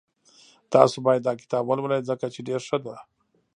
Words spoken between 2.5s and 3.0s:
ښه ده